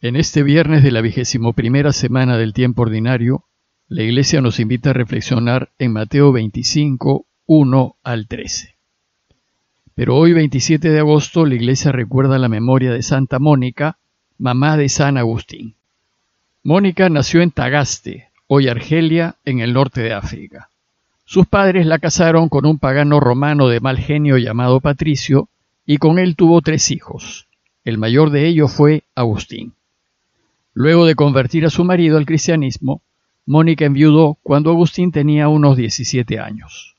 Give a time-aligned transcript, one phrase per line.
[0.00, 3.42] En este viernes de la vigésimo primera semana del tiempo ordinario,
[3.88, 8.76] la Iglesia nos invita a reflexionar en Mateo 25, 1 al 13.
[9.96, 13.98] Pero hoy, 27 de agosto, la Iglesia recuerda la memoria de Santa Mónica,
[14.38, 15.74] mamá de San Agustín.
[16.62, 20.70] Mónica nació en Tagaste, hoy Argelia, en el norte de África.
[21.24, 25.48] Sus padres la casaron con un pagano romano de mal genio llamado Patricio,
[25.84, 27.48] y con él tuvo tres hijos.
[27.84, 29.74] El mayor de ellos fue Agustín.
[30.80, 33.02] Luego de convertir a su marido al cristianismo,
[33.46, 36.94] Mónica enviudó cuando Agustín tenía unos 17 años.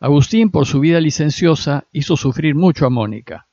[0.00, 3.46] Agustín, por su vida licenciosa, hizo sufrir mucho a Mónica.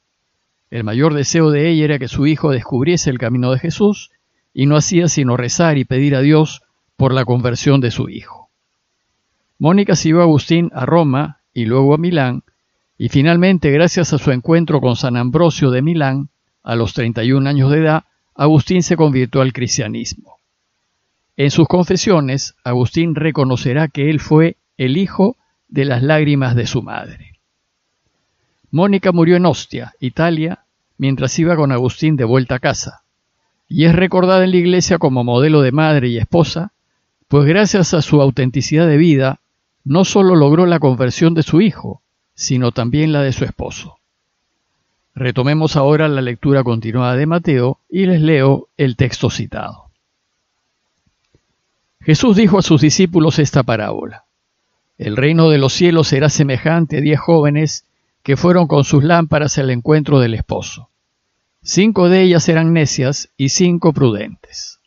[0.71, 4.09] El mayor deseo de ella era que su hijo descubriese el camino de Jesús
[4.55, 6.63] y no hacía sino rezar y pedir a Dios
[6.97, 8.49] por la conversión de su hijo.
[9.59, 12.41] Mónica siguió a Agustín a Roma y luego a Milán,
[12.97, 16.29] y finalmente, gracias a su encuentro con San Ambrosio de Milán,
[16.63, 18.05] a los 31 años de edad,
[18.41, 20.39] Agustín se convirtió al cristianismo.
[21.37, 26.81] En sus confesiones, Agustín reconocerá que él fue el hijo de las lágrimas de su
[26.81, 27.39] madre.
[28.71, 30.65] Mónica murió en Ostia, Italia,
[30.97, 33.03] mientras iba con Agustín de vuelta a casa,
[33.67, 36.73] y es recordada en la iglesia como modelo de madre y esposa,
[37.27, 39.39] pues gracias a su autenticidad de vida,
[39.83, 42.01] no solo logró la conversión de su hijo,
[42.33, 44.00] sino también la de su esposo.
[45.13, 49.85] Retomemos ahora la lectura continuada de Mateo y les leo el texto citado.
[52.01, 54.25] Jesús dijo a sus discípulos esta parábola.
[54.97, 57.85] El reino de los cielos será semejante a diez jóvenes
[58.23, 60.89] que fueron con sus lámparas al encuentro del esposo.
[61.63, 64.79] Cinco de ellas eran necias y cinco prudentes.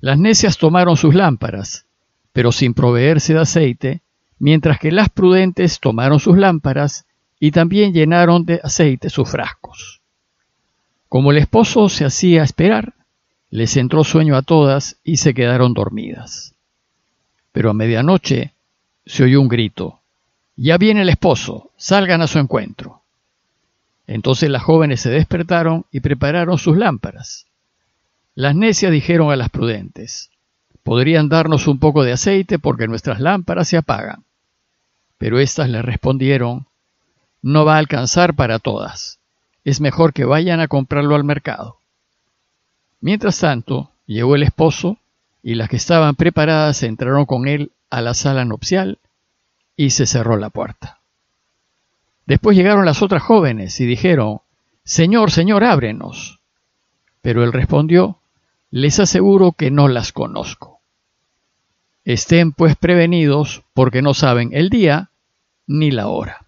[0.00, 1.84] Las necias tomaron sus lámparas,
[2.32, 4.00] pero sin proveerse de aceite,
[4.38, 7.04] mientras que las prudentes tomaron sus lámparas
[7.44, 10.00] y también llenaron de aceite sus frascos.
[11.08, 12.94] Como el esposo se hacía esperar,
[13.50, 16.54] les entró sueño a todas y se quedaron dormidas.
[17.50, 18.52] Pero a medianoche
[19.06, 19.98] se oyó un grito.
[20.54, 23.02] Ya viene el esposo, salgan a su encuentro.
[24.06, 27.46] Entonces las jóvenes se despertaron y prepararon sus lámparas.
[28.36, 30.30] Las necias dijeron a las prudentes,
[30.84, 34.22] podrían darnos un poco de aceite porque nuestras lámparas se apagan.
[35.18, 36.68] Pero éstas le respondieron,
[37.42, 39.18] no va a alcanzar para todas.
[39.64, 41.78] Es mejor que vayan a comprarlo al mercado.
[43.00, 44.98] Mientras tanto, llegó el esposo
[45.42, 48.98] y las que estaban preparadas entraron con él a la sala nupcial
[49.76, 51.00] y se cerró la puerta.
[52.26, 54.40] Después llegaron las otras jóvenes y dijeron,
[54.84, 56.38] Señor, Señor, ábrenos.
[57.20, 58.18] Pero él respondió,
[58.70, 60.80] Les aseguro que no las conozco.
[62.04, 65.10] Estén pues prevenidos porque no saben el día
[65.66, 66.41] ni la hora.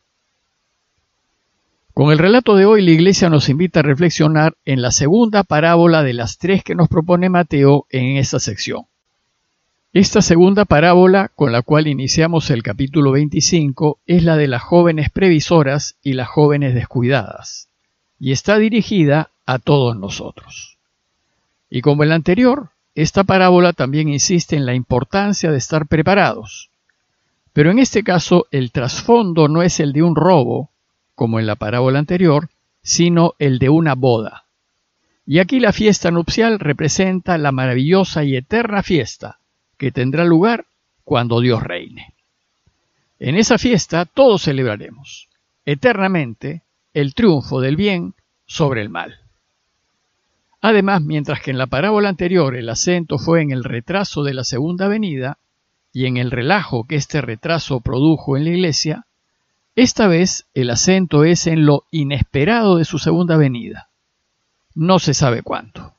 [1.94, 6.02] Con el relato de hoy, la Iglesia nos invita a reflexionar en la segunda parábola
[6.02, 8.86] de las tres que nos propone Mateo en esta sección.
[9.92, 15.08] Esta segunda parábola, con la cual iniciamos el capítulo 25, es la de las jóvenes
[15.08, 17.68] previsoras y las jóvenes descuidadas,
[18.18, 20.78] y está dirigida a todos nosotros.
[21.70, 26.70] Y como el anterior, esta parábola también insiste en la importancia de estar preparados.
[27.52, 30.70] Pero en este caso el trasfondo no es el de un robo,
[31.14, 32.48] como en la parábola anterior,
[32.82, 34.44] sino el de una boda.
[35.26, 39.38] Y aquí la fiesta nupcial representa la maravillosa y eterna fiesta
[39.78, 40.66] que tendrá lugar
[41.02, 42.14] cuando Dios reine.
[43.18, 45.28] En esa fiesta todos celebraremos
[45.64, 48.14] eternamente el triunfo del bien
[48.46, 49.20] sobre el mal.
[50.60, 54.44] Además, mientras que en la parábola anterior el acento fue en el retraso de la
[54.44, 55.38] segunda venida
[55.92, 59.06] y en el relajo que este retraso produjo en la iglesia,
[59.76, 63.88] esta vez el acento es en lo inesperado de su segunda venida.
[64.74, 65.94] No se sabe cuánto.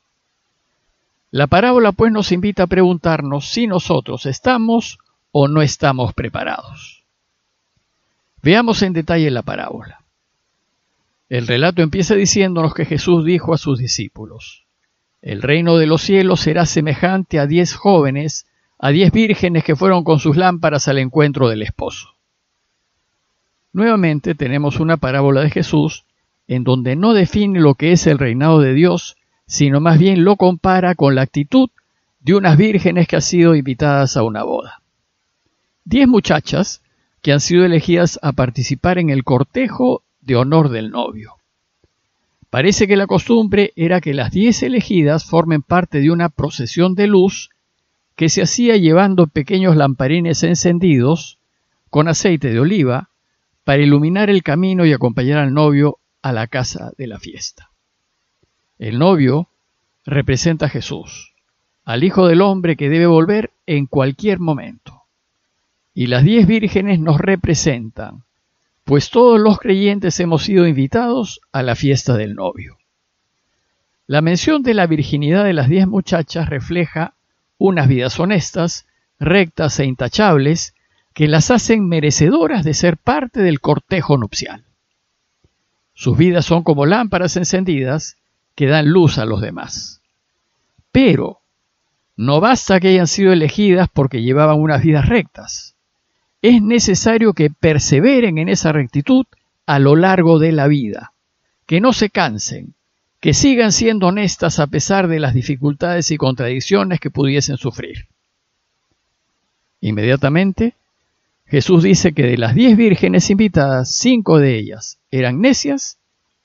[1.30, 4.98] La parábola pues nos invita a preguntarnos si nosotros estamos
[5.30, 7.04] o no estamos preparados.
[8.42, 10.00] Veamos en detalle la parábola.
[11.28, 14.64] El relato empieza diciéndonos que Jesús dijo a sus discípulos,
[15.20, 18.46] El reino de los cielos será semejante a diez jóvenes,
[18.78, 22.15] a diez vírgenes que fueron con sus lámparas al encuentro del esposo.
[23.76, 26.06] Nuevamente tenemos una parábola de Jesús
[26.48, 30.36] en donde no define lo que es el reinado de Dios, sino más bien lo
[30.36, 31.68] compara con la actitud
[32.20, 34.80] de unas vírgenes que han sido invitadas a una boda.
[35.84, 36.80] Diez muchachas
[37.20, 41.34] que han sido elegidas a participar en el cortejo de honor del novio.
[42.48, 47.08] Parece que la costumbre era que las diez elegidas formen parte de una procesión de
[47.08, 47.50] luz
[48.14, 51.36] que se hacía llevando pequeños lamparines encendidos
[51.90, 53.10] con aceite de oliva
[53.66, 57.72] para iluminar el camino y acompañar al novio a la casa de la fiesta.
[58.78, 59.48] El novio,
[60.04, 61.34] representa a Jesús,
[61.84, 65.02] al Hijo del Hombre que debe volver en cualquier momento.
[65.94, 68.22] Y las diez vírgenes nos representan,
[68.84, 72.78] pues todos los creyentes hemos sido invitados a la fiesta del novio.
[74.06, 77.14] La mención de la virginidad de las diez muchachas refleja
[77.58, 78.86] unas vidas honestas,
[79.18, 80.75] rectas e intachables,
[81.16, 84.64] que las hacen merecedoras de ser parte del cortejo nupcial.
[85.94, 88.18] Sus vidas son como lámparas encendidas
[88.54, 90.02] que dan luz a los demás.
[90.92, 91.40] Pero
[92.16, 95.74] no basta que hayan sido elegidas porque llevaban unas vidas rectas.
[96.42, 99.24] Es necesario que perseveren en esa rectitud
[99.64, 101.12] a lo largo de la vida,
[101.64, 102.74] que no se cansen,
[103.20, 108.06] que sigan siendo honestas a pesar de las dificultades y contradicciones que pudiesen sufrir.
[109.80, 110.74] Inmediatamente,
[111.46, 115.98] Jesús dice que de las diez vírgenes invitadas, cinco de ellas eran necias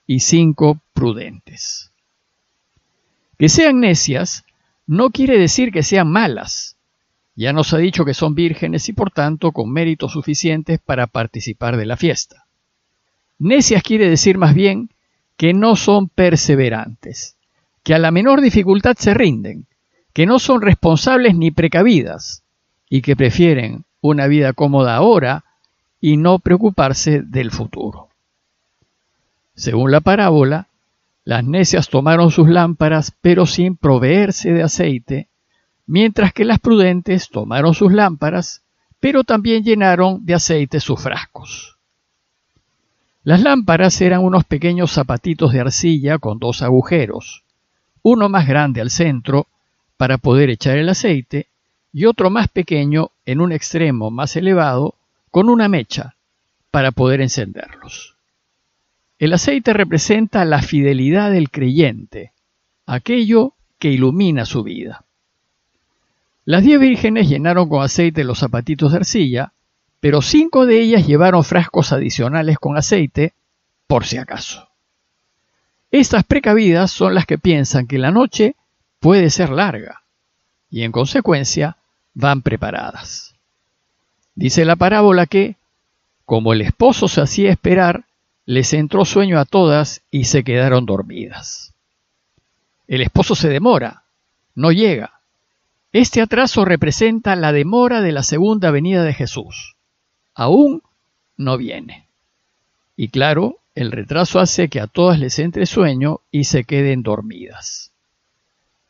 [0.05, 1.91] y cinco prudentes.
[3.37, 4.43] Que sean necias
[4.85, 6.77] no quiere decir que sean malas.
[7.35, 11.77] Ya nos ha dicho que son vírgenes y por tanto con méritos suficientes para participar
[11.77, 12.45] de la fiesta.
[13.39, 14.91] Necias quiere decir más bien
[15.35, 17.37] que no son perseverantes,
[17.81, 19.65] que a la menor dificultad se rinden,
[20.13, 22.43] que no son responsables ni precavidas
[22.87, 25.45] y que prefieren una vida cómoda ahora
[25.99, 28.09] y no preocuparse del futuro.
[29.55, 30.67] Según la parábola,
[31.23, 35.27] las necias tomaron sus lámparas pero sin proveerse de aceite,
[35.85, 38.63] mientras que las prudentes tomaron sus lámparas
[38.99, 41.77] pero también llenaron de aceite sus frascos.
[43.23, 47.43] Las lámparas eran unos pequeños zapatitos de arcilla con dos agujeros,
[48.01, 49.47] uno más grande al centro
[49.97, 51.50] para poder echar el aceite
[51.93, 54.95] y otro más pequeño en un extremo más elevado
[55.29, 56.15] con una mecha
[56.71, 58.15] para poder encenderlos.
[59.19, 62.31] El aceite representa la fidelidad del creyente,
[62.85, 65.03] aquello que ilumina su vida.
[66.45, 69.53] Las diez vírgenes llenaron con aceite los zapatitos de arcilla
[70.01, 73.33] pero cinco de ellas llevaron frascos adicionales con aceite
[73.87, 74.67] por si acaso.
[75.91, 78.55] Estas precavidas son las que piensan que la noche
[78.99, 80.01] puede ser larga
[80.71, 81.77] y en consecuencia
[82.13, 83.35] van preparadas.
[84.35, 85.55] Dice la parábola que,
[86.25, 88.05] como el esposo se hacía esperar,
[88.45, 91.73] les entró sueño a todas y se quedaron dormidas.
[92.87, 94.03] El esposo se demora,
[94.55, 95.21] no llega.
[95.93, 99.75] Este atraso representa la demora de la segunda venida de Jesús
[100.33, 100.81] aún
[101.37, 102.07] no viene.
[102.95, 107.90] Y claro, el retraso hace que a todas les entre sueño y se queden dormidas.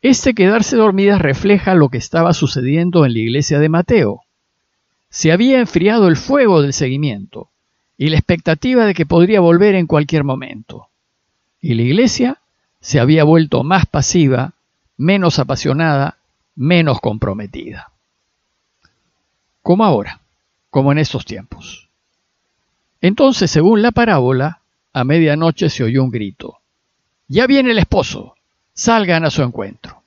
[0.01, 4.21] Este quedarse dormidas refleja lo que estaba sucediendo en la iglesia de Mateo.
[5.09, 7.50] Se había enfriado el fuego del seguimiento
[7.98, 10.88] y la expectativa de que podría volver en cualquier momento.
[11.62, 12.39] Y la iglesia
[12.80, 14.53] se había vuelto más pasiva,
[14.98, 16.18] menos apasionada,
[16.56, 17.92] menos comprometida.
[19.62, 20.21] Como ahora
[20.71, 21.89] como en estos tiempos.
[23.01, 24.62] Entonces, según la parábola,
[24.94, 26.59] a medianoche se oyó un grito.
[27.27, 28.36] Ya viene el esposo,
[28.73, 30.01] salgan a su encuentro.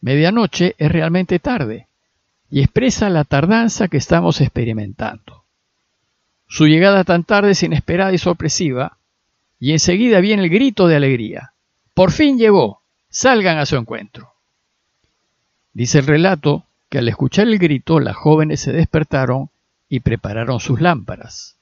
[0.00, 1.86] Medianoche es realmente tarde
[2.50, 5.44] y expresa la tardanza que estamos experimentando.
[6.48, 8.98] Su llegada tan tarde es inesperada y sorpresiva,
[9.58, 11.52] y enseguida viene el grito de alegría.
[11.94, 14.34] Por fin llegó, salgan a su encuentro.
[15.72, 19.48] Dice el relato que al escuchar el grito las jóvenes se despertaron
[19.88, 21.56] y prepararon sus lámparas.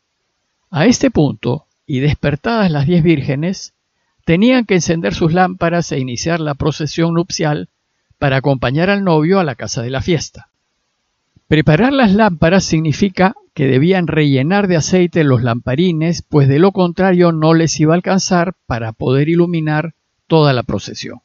[0.70, 3.74] A este punto, y despertadas las diez vírgenes,
[4.24, 7.68] tenían que encender sus lámparas e iniciar la procesión nupcial
[8.18, 10.48] para acompañar al novio a la casa de la fiesta.
[11.48, 17.32] Preparar las lámparas significa que debían rellenar de aceite los lamparines, pues de lo contrario
[17.32, 19.94] no les iba a alcanzar para poder iluminar
[20.26, 21.20] toda la procesión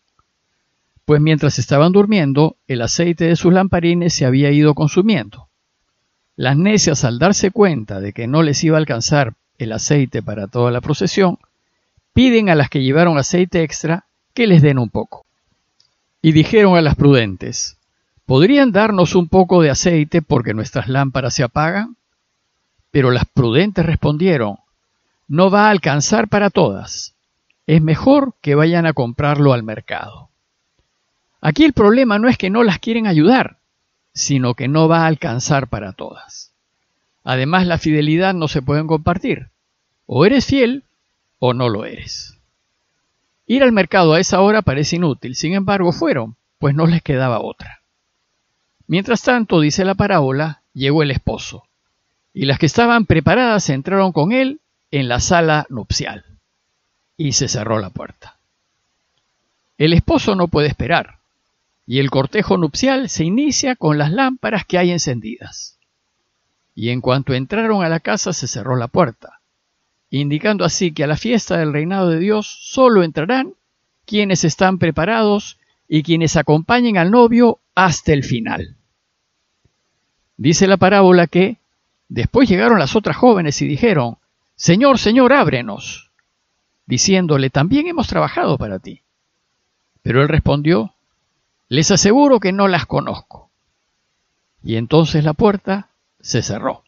[1.05, 5.47] pues mientras estaban durmiendo, el aceite de sus lamparines se había ido consumiendo.
[6.35, 10.47] Las necias, al darse cuenta de que no les iba a alcanzar el aceite para
[10.47, 11.37] toda la procesión,
[12.15, 15.25] piden a las que llevaron aceite extra que les den un poco.
[16.22, 17.77] Y dijeron a las prudentes,
[18.25, 21.98] ¿podrían darnos un poco de aceite porque nuestras lámparas se apagan?
[22.89, 24.60] Pero las prudentes respondieron,
[25.27, 27.15] no va a alcanzar para todas.
[27.67, 30.29] Es mejor que vayan a comprarlo al mercado.
[31.41, 33.57] Aquí el problema no es que no las quieren ayudar,
[34.13, 36.53] sino que no va a alcanzar para todas.
[37.25, 39.50] Además, la fidelidad no se pueden compartir.
[40.05, 40.84] O eres fiel
[41.39, 42.38] o no lo eres.
[43.48, 47.42] Ir al mercado a esa hora parece inútil, sin embargo fueron, pues no les quedaba
[47.42, 47.82] otra.
[48.88, 51.63] Mientras tanto, dice la parábola, llegó el esposo,
[52.34, 54.60] y las que estaban preparadas entraron con él
[54.92, 56.25] en la sala nupcial,
[57.18, 58.38] y se cerró la puerta.
[59.77, 61.20] El esposo no puede esperar,
[61.86, 65.77] y el cortejo nupcial se inicia con las lámparas que hay encendidas.
[66.74, 69.35] Y en cuanto entraron a la casa se cerró la puerta,
[70.09, 73.53] indicando así que a la fiesta del reinado de Dios solo entrarán
[74.05, 75.57] quienes están preparados
[75.88, 78.75] y quienes acompañen al novio hasta el final.
[80.38, 81.57] Dice la parábola que
[82.09, 84.17] después llegaron las otras jóvenes y dijeron,
[84.55, 86.12] Señor, Señor, ábrenos,
[86.85, 89.01] diciéndole, también hemos trabajado para ti.
[90.01, 90.93] Pero él respondió,
[91.67, 93.50] les aseguro que no las conozco.
[94.63, 96.83] Y entonces la puerta se cerró.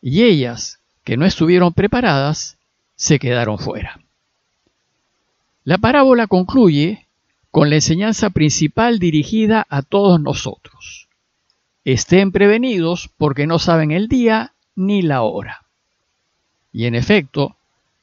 [0.00, 2.58] Y ellas, que no estuvieron preparadas,
[2.96, 4.00] se quedaron fuera.
[5.62, 7.06] La parábola concluye
[7.50, 11.08] con la enseñanza principal dirigida a todos nosotros.
[11.84, 15.64] Estén prevenidos porque no saben el día ni la hora.
[16.72, 17.56] Y en efecto,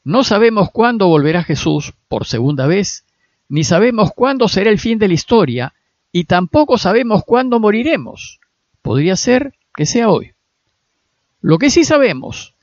[0.04, 3.06] no sabemos cuándo volverá Jesús por segunda vez,
[3.50, 5.74] ni sabemos cuándo será el fin de la historia,
[6.12, 8.40] y tampoco sabemos cuándo moriremos.
[8.82, 10.34] Podría ser que sea hoy.
[11.42, 12.54] Lo que sí sabemos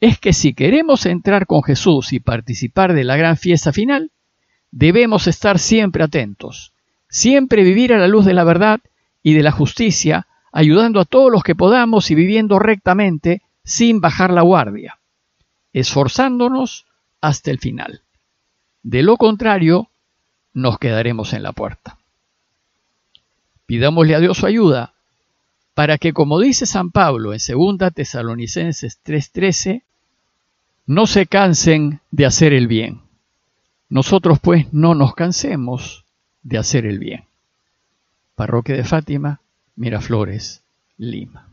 [0.00, 4.12] es que si queremos entrar con Jesús y participar de la gran fiesta final,
[4.70, 6.72] debemos estar siempre atentos,
[7.08, 8.80] siempre vivir a la luz de la verdad
[9.22, 14.30] y de la justicia, ayudando a todos los que podamos y viviendo rectamente sin bajar
[14.32, 14.98] la guardia,
[15.72, 16.86] esforzándonos
[17.20, 18.02] hasta el final.
[18.82, 19.90] De lo contrario,
[20.54, 21.98] nos quedaremos en la puerta.
[23.66, 24.94] Pidámosle a Dios su ayuda
[25.74, 29.82] para que, como dice San Pablo en 2 Tesalonicenses 3:13,
[30.88, 33.08] no se cansen de hacer el bien
[33.88, 36.04] nosotros pues no nos cansemos
[36.42, 37.24] de hacer el bien.
[38.34, 39.40] Parroquia de Fátima,
[39.76, 40.62] Miraflores,
[40.98, 41.47] Lima.